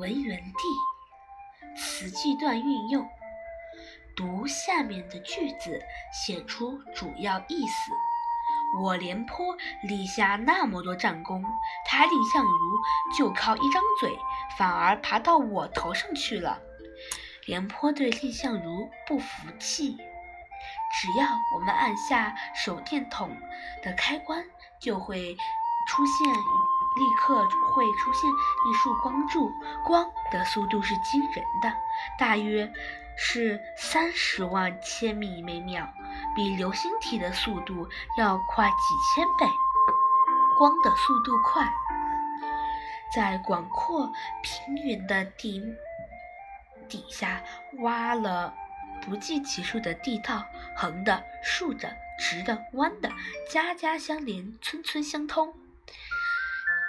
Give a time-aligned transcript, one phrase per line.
[0.00, 3.06] 文原地，词句段运用。
[4.16, 5.78] 读下面的句子，
[6.10, 7.92] 写出主要意思。
[8.82, 11.44] 我廉颇立下那么多战功，
[11.84, 12.78] 他蔺相如
[13.18, 14.18] 就靠一张嘴，
[14.56, 16.58] 反而爬到我头上去了。
[17.44, 19.98] 廉颇对蔺相如不服气。
[19.98, 23.36] 只要我们按下手电筒
[23.82, 24.42] 的开关，
[24.80, 25.36] 就会
[25.90, 29.52] 出现，立刻会出现一束光柱。
[29.84, 31.72] 光的速度是惊人的，
[32.16, 32.72] 大约
[33.16, 35.88] 是三十万千米每秒，
[36.36, 39.52] 比流星体的速度要快几千倍。
[40.56, 41.68] 光的速度快，
[43.12, 44.12] 在广阔
[44.42, 45.60] 平原的地
[46.88, 47.42] 底下
[47.80, 48.54] 挖了。
[49.00, 50.44] 不计其数的地道，
[50.76, 53.10] 横的、竖的、直的、弯的，
[53.50, 55.52] 家家相连，村村相通。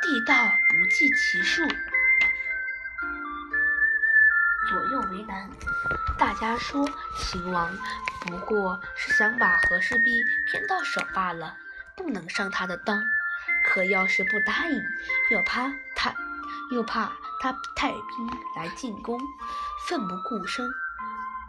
[0.02, 1.62] 地道不计其数，
[4.68, 5.48] 左右为难。
[6.18, 7.72] 大家说秦王
[8.22, 11.56] 不过是想把和氏璧骗到手罢了，
[11.96, 13.04] 不能上他的当。
[13.64, 14.84] 可要是不答应，
[15.30, 16.16] 又怕他，
[16.72, 19.22] 又怕他派兵来进攻，
[19.88, 20.68] 奋不顾身。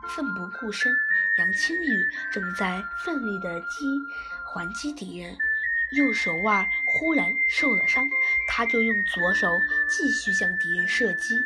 [0.09, 0.95] 奋不顾身，
[1.39, 3.99] 杨清宇正在奋力的击
[4.53, 5.39] 还击敌人，
[5.93, 8.09] 右手腕忽然受了伤，
[8.49, 11.39] 他就用左手继续向敌人射击。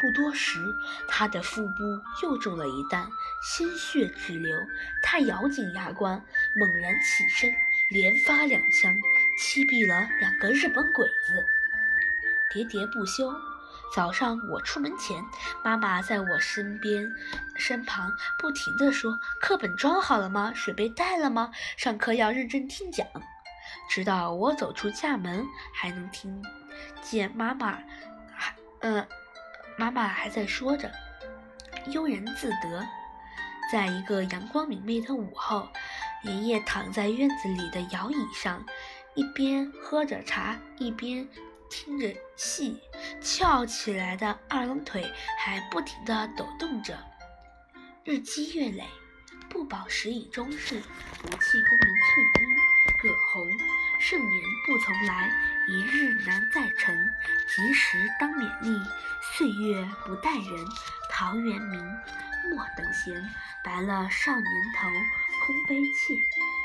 [0.00, 0.58] 不多时，
[1.08, 1.72] 他的腹部
[2.24, 3.08] 又中了一弹，
[3.40, 4.66] 鲜血直流。
[5.00, 6.20] 他咬紧牙关，
[6.56, 7.54] 猛然起身，
[7.88, 8.98] 连发两枪，
[9.38, 11.46] 击毙了两个日本鬼子。
[12.52, 13.32] 喋喋不休。
[13.94, 15.22] 早上我出门前，
[15.62, 17.06] 妈妈在我身边、
[17.54, 20.52] 身旁不停地说：“课本装好了吗？
[20.54, 21.52] 水杯带了吗？
[21.76, 23.06] 上课要认真听讲。”
[23.88, 26.42] 直到我走出家门，还能听
[27.00, 27.78] 见妈妈
[28.34, 28.54] 还……
[28.80, 29.06] 嗯，
[29.76, 30.90] 妈妈还在说着，
[31.86, 32.86] 悠然自得。
[33.70, 35.68] 在一个阳光明媚的午后，
[36.24, 38.64] 爷爷躺在院子里的摇椅上，
[39.14, 41.28] 一边喝着茶，一边。
[41.74, 42.82] 听着戏，
[43.22, 46.98] 翘起来的二郎腿还不停地抖动着。
[48.04, 48.84] 日积月累，
[49.48, 50.82] 不保时以终日，
[51.22, 52.51] 不弃功名寸阴。
[53.02, 53.50] 葛洪，
[53.98, 55.28] 盛年不重来，
[55.68, 56.96] 一日难再晨。
[57.48, 58.80] 及时当勉励，
[59.20, 60.64] 岁月不待人。
[61.10, 61.84] 陶渊明，
[62.54, 63.28] 莫等闲，
[63.64, 64.46] 白了少年
[64.76, 64.88] 头，
[65.44, 66.14] 空悲切。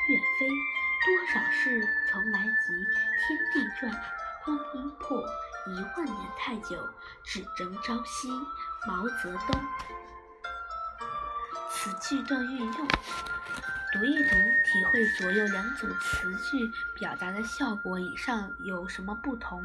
[0.09, 2.85] 岳飞，多少事从来急，
[3.25, 3.91] 天地转。
[4.45, 5.19] 光阴迫，
[5.65, 6.87] 一万年太久，
[7.23, 8.29] 只争朝夕。
[8.87, 9.59] 毛泽东。
[11.71, 12.87] 词句段运用，
[13.97, 14.29] 读一读，
[14.63, 19.59] 体会左右两组词句表达的效果以上有什么不同？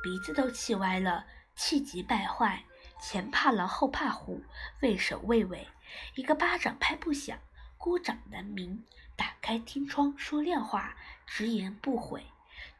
[0.00, 1.26] 鼻子都气歪了，
[1.56, 2.62] 气急败坏，
[3.02, 4.44] 前怕狼后怕虎，
[4.80, 5.66] 畏首畏尾，
[6.14, 7.36] 一个巴掌拍不响，
[7.76, 8.84] 孤掌难鸣。
[9.16, 12.24] 打开天窗说亮话，直言不讳。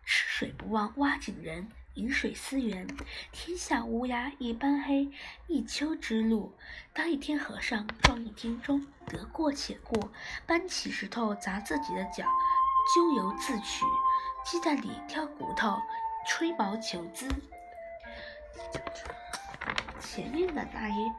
[0.04, 2.86] 吃水不忘挖井人，饮水思源。
[3.32, 5.10] 天下乌鸦一般黑，
[5.48, 6.50] 一丘之貉。
[6.92, 10.10] 当一天和尚撞一天钟，得过且过。
[10.46, 12.24] 搬起石头砸自己的脚，
[12.94, 13.84] 咎由自取。
[14.44, 15.76] 鸡蛋里挑骨头，
[16.26, 17.28] 吹毛求疵。
[20.00, 21.12] 前面的那一，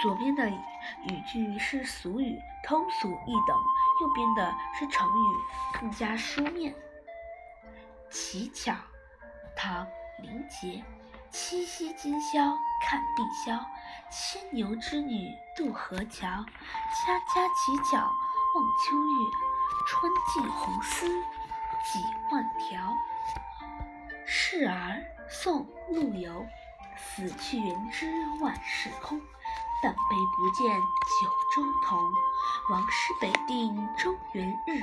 [0.00, 3.56] 左边的语句是俗语，通俗易懂；
[4.00, 6.72] 右边的是成语，更加书面。
[8.08, 8.74] 乞巧，
[9.56, 9.84] 唐·
[10.20, 10.84] 林杰。
[11.30, 12.38] 七夕今宵
[12.82, 13.58] 看碧霄，
[14.10, 16.26] 牵牛织女渡河桥。
[16.26, 19.30] 家家乞巧望秋月，
[19.88, 22.94] 春尽红丝几万条。
[24.24, 26.46] 示儿，宋·陆游。
[26.98, 28.06] 死去元知
[28.40, 29.20] 万事空，
[29.82, 31.98] 但悲不见九州同。
[32.70, 34.80] 王师北定中原日，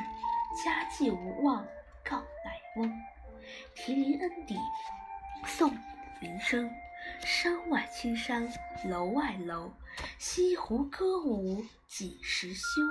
[0.64, 1.66] 家祭无忘
[2.04, 2.94] 告乃翁。
[3.76, 4.56] 题临恩底，
[5.46, 5.72] 宋·
[6.22, 6.72] 林升。
[7.26, 8.48] 山外青山
[8.90, 9.74] 楼外楼，
[10.18, 12.82] 西湖歌舞几时休？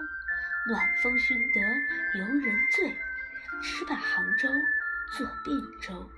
[0.68, 1.60] 暖风熏得
[2.18, 2.94] 游人醉，
[3.62, 4.48] 直把杭州
[5.16, 6.10] 作汴州。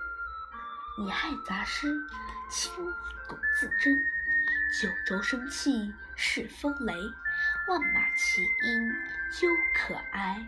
[0.99, 1.95] 乙亥杂诗，
[2.49, 2.73] 清·
[3.27, 3.97] 龚自珍。
[4.81, 6.93] 九州生气恃风雷，
[7.69, 8.93] 万马齐喑
[9.31, 10.45] 究可哀。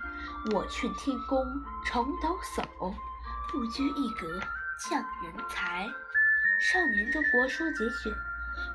[0.51, 1.45] 我劝天公
[1.85, 2.93] 重抖擞。
[3.49, 4.39] 不拘一格
[4.77, 5.89] 降人才。
[6.59, 8.13] 少年中国说节选，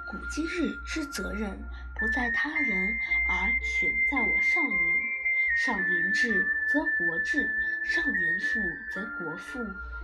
[0.08, 1.50] 古今日之责任
[1.98, 2.96] 不在他人，
[3.28, 4.96] 而全在我少年。
[5.54, 7.46] 少年智则国智，
[7.84, 8.60] 少年富
[8.90, 9.58] 则国富，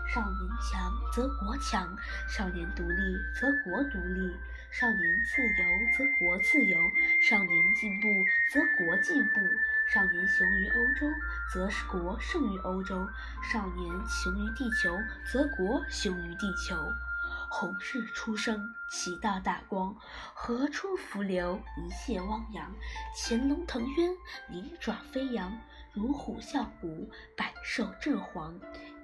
[0.06, 1.96] 少年强则国强，
[2.28, 4.36] 少年独立则国独立，
[4.70, 5.64] 少年自由
[5.96, 8.08] 则国自由，少年进步
[8.52, 9.40] 则国进步，
[9.92, 11.06] 少年雄于欧洲
[11.52, 13.08] 则国胜于欧洲，
[13.42, 16.76] 少年雄于地球则国雄于地球。
[17.50, 19.94] 红日初升，其道大光；
[20.34, 22.70] 河出伏流，一泻汪洋。
[23.16, 24.10] 潜龙腾渊，
[24.48, 25.58] 鳞爪飞扬，
[25.98, 28.54] 乳虎啸谷，百兽震惶。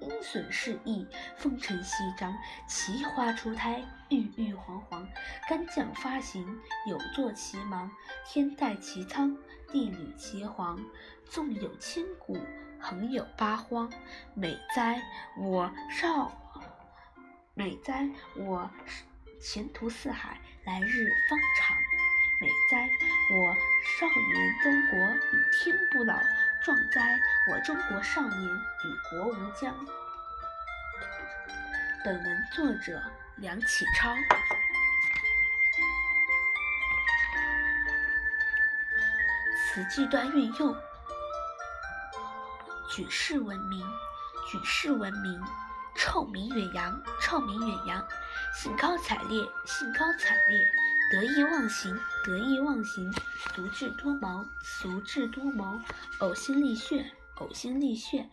[0.00, 1.04] 鹰隼试翼，
[1.36, 2.32] 风尘翕张，
[2.68, 5.06] 奇花初胎，郁郁皇皇。
[5.48, 6.46] 干将发行，
[6.86, 7.90] 有作其芒；
[8.24, 9.36] 天戴其苍，
[9.72, 10.78] 地履其黄。
[11.24, 12.38] 纵有千古，
[12.78, 13.90] 横有八荒。
[14.34, 15.02] 美哉，
[15.36, 16.30] 我少！
[17.54, 18.70] 美哉，我
[19.40, 21.76] 前途似海，来日方长。
[22.40, 22.88] 美哉，
[23.32, 23.56] 我
[23.96, 24.98] 少年中国
[25.30, 26.18] 与天不老。
[26.64, 27.16] 壮哉，
[27.48, 29.72] 我中国少年与国无疆。
[32.04, 33.00] 本文作者
[33.36, 34.12] 梁启超。
[39.56, 40.76] 词句段运用：
[42.90, 43.86] 举世闻名，
[44.50, 45.40] 举世闻名。
[45.96, 48.02] 臭名远扬，臭名远扬；
[48.52, 50.58] 兴高采烈，兴高采烈；
[51.14, 53.08] 得意忘形，得意忘形；
[53.54, 54.44] 足智多谋，
[54.80, 55.80] 足智多谋；
[56.18, 58.28] 呕心沥血，呕心沥血；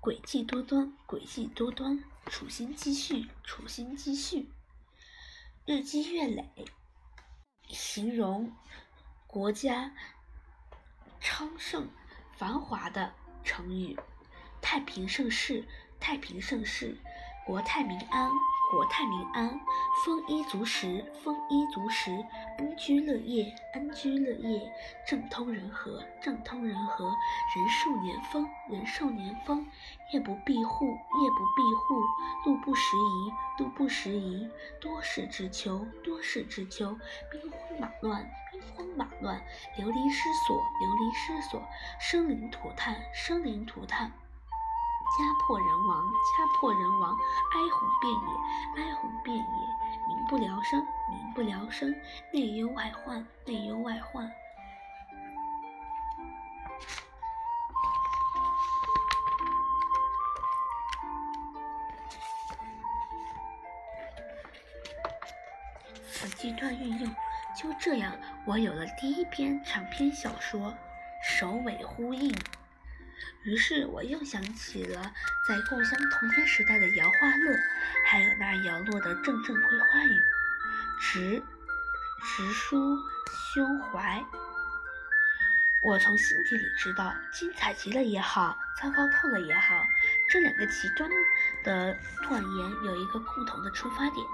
[0.00, 4.46] 诡计多端，诡计多端；处心积虑，处心积虑；
[5.66, 6.64] 日积月累，
[7.68, 8.50] 形容
[9.26, 9.92] 国家
[11.20, 11.90] 昌盛
[12.32, 13.12] 繁华的
[13.44, 14.00] 成语。
[14.62, 15.68] 太平盛世，
[16.00, 16.96] 太平盛世，
[17.44, 18.30] 国泰民安，
[18.72, 19.60] 国泰民安，
[20.02, 22.10] 丰衣足食，丰衣足食，
[22.56, 24.72] 安居乐业，安居乐业，
[25.06, 29.66] 政通人和，政通人和，人寿年丰，人寿年丰，
[30.14, 32.02] 夜不闭户，夜不闭户，
[32.46, 34.48] 路不拾遗，路不拾遗，
[34.80, 36.96] 多事之秋，多事之秋，
[37.30, 39.38] 兵荒马乱，兵荒马乱，
[39.76, 41.62] 流离失所，流离失所，
[42.00, 44.10] 生灵涂炭，生灵涂炭。
[45.18, 47.18] 家破人亡，家破人亡，
[47.52, 49.44] 哀鸿遍野，哀鸿遍野，
[50.08, 50.80] 民不聊生，
[51.10, 51.94] 民不聊生，
[52.32, 54.32] 内忧外患，内忧外患。
[66.10, 67.14] 此句段运用，
[67.54, 68.12] 就这样，
[68.46, 70.74] 我有了第一篇长篇小说，
[71.22, 72.34] 首尾呼应。
[73.44, 75.12] 于是我又想起了
[75.48, 77.58] 在故乡童年时代的摇花乐，
[78.06, 80.20] 还有那摇落的阵阵桂花雨，
[81.00, 81.42] 直
[82.22, 82.96] 直抒
[83.54, 84.24] 胸怀。
[85.84, 89.84] 我从心底里知道，精彩极了也好，糟糕透了也好，
[90.30, 91.10] 这两个极端
[91.64, 94.24] 的断言有一个共同的出发点，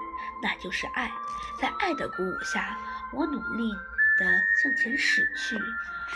[0.43, 1.11] 那就是爱。
[1.59, 2.77] 在爱的鼓舞下，
[3.11, 3.73] 我努力
[4.19, 5.57] 地向前驶去，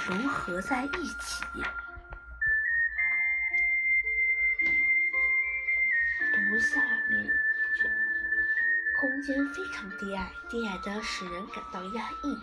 [0.07, 1.43] 融合在一起。
[6.59, 7.31] 下面，
[8.99, 12.37] 空间非常低矮，低矮的使人感到压抑。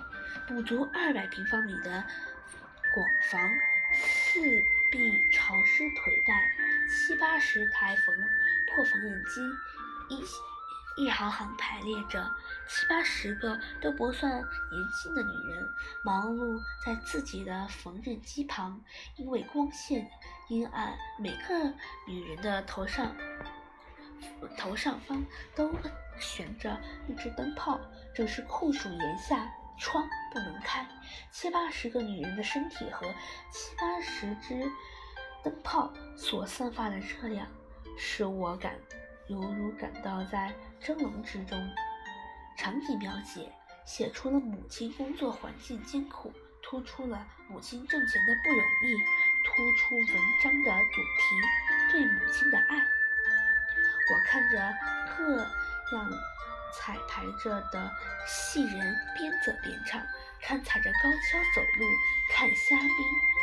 [0.46, 2.04] 不足二百平方米的
[2.92, 3.50] 广房，
[3.92, 4.40] 四
[4.90, 6.50] 壁潮湿颓败，
[6.88, 9.40] 七八十台缝破缝纫机
[10.08, 10.24] 一
[10.96, 12.30] 一行行排列着，
[12.68, 15.68] 七八十个都不算年轻的女人
[16.04, 18.80] 忙碌在自己的缝纫机旁，
[19.16, 20.10] 因为光线
[20.48, 21.72] 阴暗，每个
[22.06, 23.14] 女人的头上。
[24.56, 25.24] 头上方
[25.54, 25.72] 都
[26.18, 27.80] 悬着一只灯泡，
[28.14, 29.48] 正是酷暑炎夏，
[29.78, 30.86] 窗不能开。
[31.30, 33.06] 七八十个女人的身体和
[33.50, 34.70] 七八十只
[35.42, 37.46] 灯泡所散发的热量，
[37.96, 38.74] 使我感
[39.28, 41.58] 犹如感到在蒸笼之中。
[42.56, 43.50] 场景描写
[43.86, 46.30] 写出了母亲工作环境艰苦，
[46.62, 48.96] 突出了母亲挣钱的不容易，
[49.44, 50.06] 突出文
[50.42, 52.99] 章的主题对母亲的爱。
[54.10, 54.58] 我看着
[55.16, 55.36] 各
[55.96, 56.10] 样
[56.72, 57.90] 彩排着的
[58.26, 60.04] 戏人边走边唱，
[60.40, 61.86] 看踩着高跷走路，
[62.34, 62.90] 看虾兵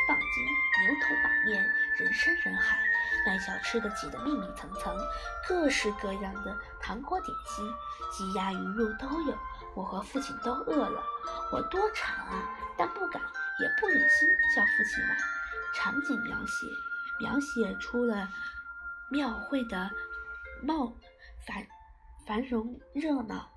[0.06, 0.44] 棒精，
[0.84, 1.64] 牛头马面，
[1.98, 2.78] 人山人海，
[3.26, 4.94] 卖小吃的挤得密密层层，
[5.46, 7.64] 各式各样的糖果点心、
[8.12, 9.38] 鸡鸭鱼肉都有。
[9.74, 11.02] 我和父亲都饿了，
[11.52, 13.22] 我多馋啊，但不敢
[13.60, 15.16] 也不忍心叫父亲买。
[15.74, 16.66] 场景描写
[17.18, 18.28] 描写出了
[19.08, 19.90] 庙会的。
[20.62, 20.92] 茂
[21.40, 21.66] 繁
[22.26, 23.50] 繁荣热闹，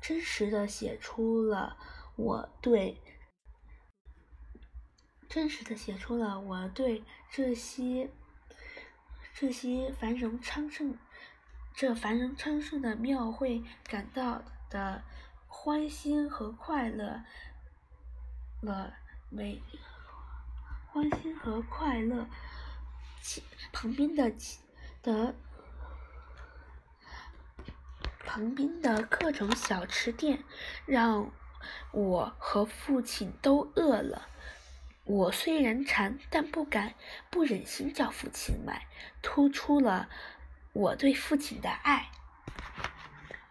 [0.00, 1.76] 真实的写出了
[2.16, 3.00] 我对
[5.28, 8.10] 真实的写出了我对这些
[9.34, 10.96] 这些繁荣昌盛、
[11.74, 15.02] 这繁荣昌盛的庙会感到的
[15.48, 17.24] 欢欣和快乐
[18.60, 18.94] 了
[19.28, 19.60] 没
[20.92, 22.28] 欢欣和快乐，
[23.72, 24.32] 旁边的
[25.02, 25.34] 的
[28.34, 30.42] 旁边的各种小吃店
[30.86, 31.30] 让
[31.92, 34.26] 我和父亲都饿了。
[35.04, 36.94] 我虽然馋，但不敢、
[37.30, 38.88] 不忍心叫父亲买，
[39.22, 40.08] 突出了
[40.72, 42.10] 我对父亲的爱。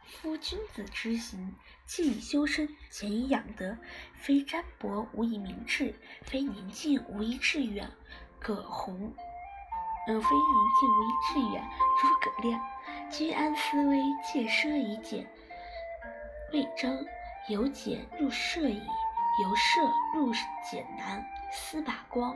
[0.06, 3.78] 夫君子之行，既以修身，俭以养德。
[4.16, 7.90] 非占卜无以明志，非宁静无以致远。
[8.38, 9.16] 葛洪，
[10.05, 11.69] 呃，非宁静无以致远。
[12.00, 12.62] 诸葛亮，
[13.10, 15.25] 居安思危，戒奢以俭。
[16.51, 17.05] 魏征，
[17.48, 18.81] 由俭入奢易，
[19.41, 20.31] 由奢入
[20.69, 21.25] 俭难。
[21.51, 22.36] 司马光，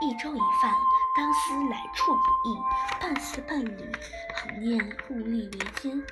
[0.00, 0.72] 一粥一饭，
[1.16, 2.58] 当思来处不易，
[3.00, 3.92] 半丝半缕，
[4.34, 4.78] 恒念
[5.10, 6.02] 物力维艰。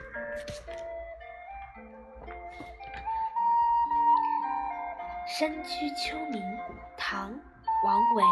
[5.29, 6.41] 山居秋暝，
[6.97, 7.31] 唐·
[7.85, 8.25] 王维。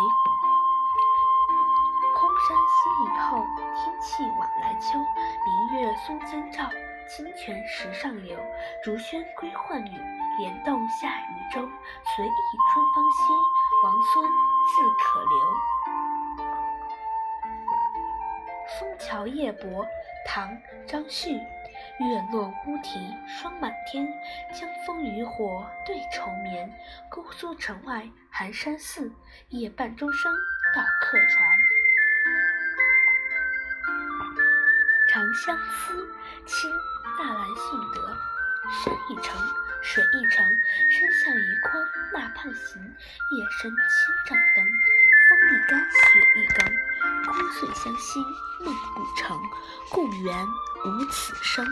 [2.84, 4.98] 空山新雨后，天气晚来秋。
[5.44, 6.68] 明月松间照，
[7.08, 8.38] 清泉石上流。
[8.82, 9.90] 竹喧归浣女，
[10.38, 11.60] 莲动下渔舟。
[11.62, 12.28] 随意
[12.72, 13.22] 春芳歇。
[13.84, 14.30] 王孙
[14.66, 15.34] 自可留。
[18.78, 19.84] 《枫桥夜泊》
[20.26, 20.50] 唐·
[20.86, 21.40] 张旭。
[21.98, 24.06] 月落乌啼霜满天，
[24.52, 26.72] 江枫渔火对愁眠。
[27.10, 29.12] 姑苏城外寒山寺，
[29.48, 30.32] 夜半钟声
[30.74, 31.28] 到客船。
[35.14, 35.94] 《长相思》
[36.44, 36.68] 清·
[37.16, 38.16] 纳兰性德。
[38.82, 39.40] 山一程，
[39.80, 40.44] 水一程，
[40.90, 41.72] 身向榆关
[42.12, 42.82] 那畔行，
[43.30, 43.86] 夜深千
[44.26, 44.66] 帐灯。
[45.28, 45.96] 风一更，雪
[46.34, 46.66] 一更，
[47.32, 48.24] 聒碎乡心
[48.64, 49.40] 梦不成，
[49.92, 50.44] 故园
[50.84, 51.64] 无此声。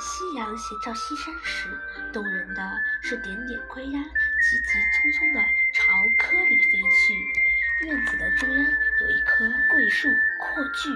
[0.00, 1.68] 夕阳斜照西山时，
[2.10, 5.40] 动人的是点点归鸦急急匆匆地
[5.74, 7.86] 朝窠里飞去。
[7.86, 10.88] 院子的中央有一棵桂树阔距，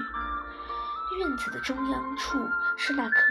[1.19, 3.21] 院子的中央处是那棵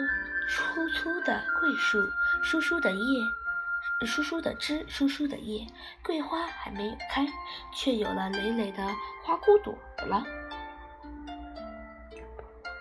[0.49, 1.99] 粗粗的桂树，
[2.45, 5.67] 疏疏的叶，疏疏的枝，疏疏的叶，
[6.05, 7.27] 桂花还没有开，
[7.73, 8.87] 却有了累累的
[9.25, 9.77] 花骨朵
[10.07, 10.25] 了。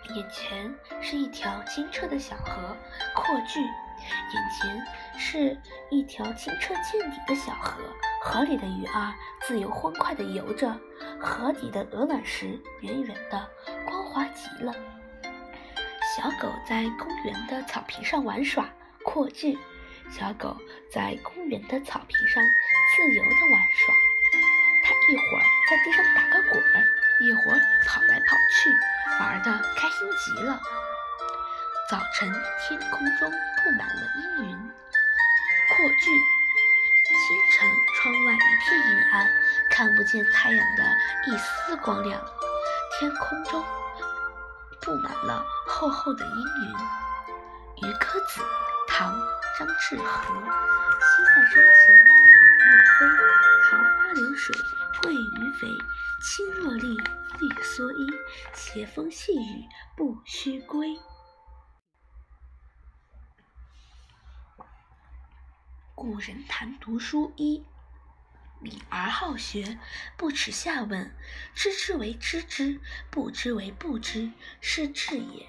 [0.10, 2.76] 眼前是一条清澈的小河，
[3.16, 4.86] 阔句；眼前
[5.18, 5.58] 是
[5.90, 7.80] 一条清澈见底的小河，
[8.22, 10.76] 河里的鱼儿自由欢快地游着，
[11.20, 13.50] 河底的鹅卵石圆圆的，
[13.86, 14.74] 光滑极了。
[16.16, 18.70] 小狗在公园的草坪上玩耍，
[19.04, 19.58] 阔句；
[20.12, 20.56] 小狗
[20.92, 23.96] 在公园的草坪上自由地玩耍，
[24.84, 26.86] 它一会儿在地上打个滚儿，
[27.24, 28.70] 一会儿跑来跑去。
[29.18, 30.60] 玩的开心极了。
[31.90, 34.58] 早晨，天空中布满了阴云。
[34.58, 36.06] 阔句：
[37.16, 39.28] 清晨，窗外一片阴暗，
[39.70, 40.84] 看不见太阳的
[41.28, 42.20] 一丝光亮。
[43.00, 43.64] 天空中
[44.82, 47.88] 布满了厚厚的阴云。
[47.88, 48.42] 渔歌子，
[48.90, 49.14] 唐·
[49.58, 50.34] 张志和。
[51.00, 52.12] 西塞山前白
[52.60, 52.68] 鹭
[53.00, 53.02] 飞，
[53.64, 54.54] 桃花流水
[55.02, 55.68] 鳜鱼肥。
[56.26, 58.08] 青箬笠，绿蓑衣，
[58.54, 60.98] 斜风细雨不须归。
[65.94, 67.66] 古人谈读书一：
[68.62, 69.78] 敏而好学，
[70.16, 71.14] 不耻下问，
[71.54, 72.80] 知之为知之，
[73.12, 75.46] 不知为不知，是智也。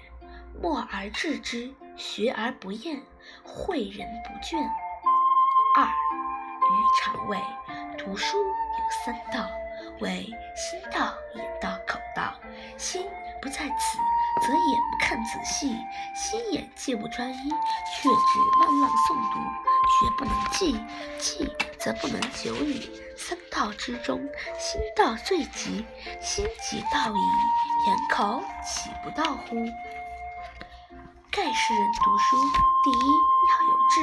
[0.61, 3.01] 默而知之，学而不厌，
[3.45, 4.61] 诲人不倦。
[5.77, 7.41] 二，余常谓
[7.97, 9.49] 读书有三到。
[9.99, 10.25] 为
[10.55, 12.33] 心道、眼到、口道。
[12.77, 13.05] 心
[13.41, 13.97] 不在此，
[14.41, 15.67] 则眼不看仔细；
[16.15, 19.39] 心眼既不专一，却只慢浪诵读，
[19.99, 20.79] 绝不能记。
[21.19, 22.91] 记则不能久矣。
[23.17, 24.19] 三道之中，
[24.57, 25.85] 心道最急。
[26.19, 27.19] 心急道矣，
[27.87, 29.55] 眼口岂不道乎？
[31.31, 32.35] 盖世人读书，
[32.83, 33.07] 第一
[33.51, 34.01] 要有志，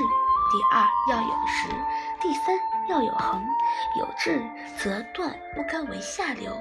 [0.51, 1.69] 第二要有识，
[2.21, 2.72] 第三。
[2.89, 3.45] 要有恒，
[3.99, 4.43] 有志
[4.77, 6.53] 则断不甘为下流；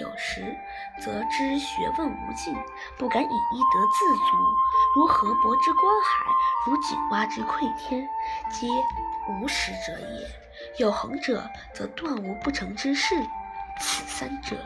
[0.00, 0.56] 有识
[1.00, 2.54] 则知学问无尽，
[2.98, 4.36] 不敢以一得自足。
[4.94, 6.24] 如河伯之观海，
[6.66, 8.08] 如井蛙之窥天，
[8.50, 8.66] 皆
[9.28, 10.28] 无识者也。
[10.78, 13.14] 有恒者，则断无不成之事。
[13.78, 14.56] 此三者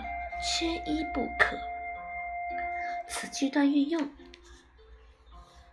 [0.40, 1.56] 缺一不可。
[3.08, 4.08] 此句段运用，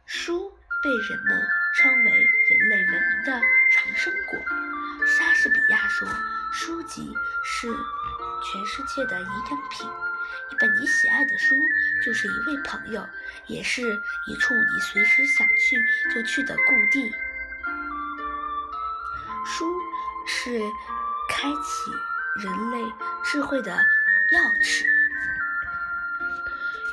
[0.06, 0.50] 书
[0.84, 3.41] 被人们称为人类文明的
[3.88, 4.39] 长生果。
[5.06, 6.08] 莎士比亚说，
[6.51, 7.13] 书籍
[7.44, 7.67] 是
[8.44, 9.88] 全世界的营养品。
[10.51, 11.56] 一本你喜爱的书，
[12.03, 13.08] 就是一位朋友，
[13.48, 13.82] 也是
[14.27, 17.10] 一处你随时想去就去的故地。
[19.46, 19.79] 书
[20.25, 20.60] 是
[21.29, 21.91] 开启
[22.44, 23.72] 人类智慧的
[24.34, 24.86] 钥匙。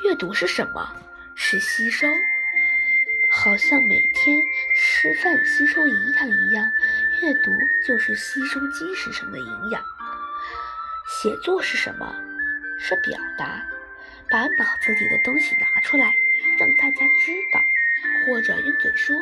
[0.04, 0.94] 阅读是什么？
[1.34, 2.06] 是吸收，
[3.28, 4.40] 好像每天
[4.76, 6.70] 吃饭吸收营养一样，
[7.24, 7.50] 阅读
[7.82, 9.82] 就是吸收精神上的营养。
[11.08, 12.14] 写作是什么？
[12.78, 13.66] 是表达，
[14.28, 16.14] 把脑子里的东西拿出来，
[16.58, 17.64] 让大家知道，
[18.26, 19.16] 或者用嘴说，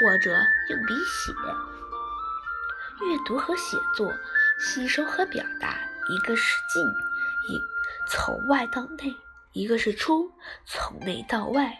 [0.00, 0.36] 或者
[0.68, 1.32] 用笔写。
[3.06, 4.12] 阅读和写作，
[4.58, 5.78] 吸收和表达，
[6.08, 6.84] 一个是进，
[7.48, 7.60] 一
[8.08, 9.14] 从外到内；
[9.52, 10.28] 一个是出，
[10.66, 11.78] 从内到外。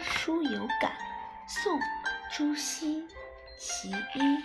[0.00, 0.92] 书有感，
[1.46, 1.78] 宋·
[2.32, 3.06] 朱熹。
[3.58, 4.42] 其一，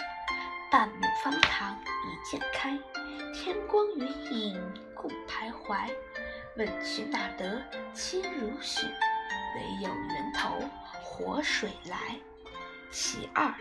[0.72, 2.78] 半亩方塘一鉴开，
[3.34, 4.60] 天光云影
[4.96, 5.88] 共徘徊。
[6.56, 7.62] 问渠哪得
[7.94, 8.88] 清如许？
[9.56, 10.60] 唯有源头
[11.02, 12.18] 活水来。
[12.90, 13.54] 其二，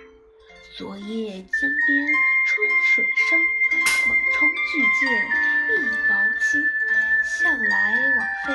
[0.79, 2.07] 昨夜江边
[2.47, 3.39] 春水生，
[4.09, 5.11] 猛冲巨舰
[5.69, 6.63] 一毛轻。
[7.25, 8.53] 向来枉费，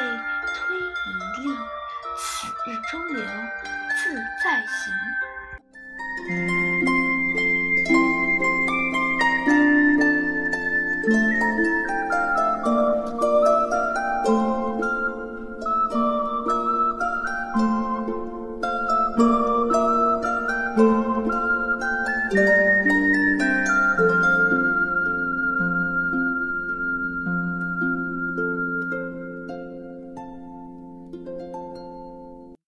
[2.67, 3.23] 日中流
[3.95, 6.56] 自在行。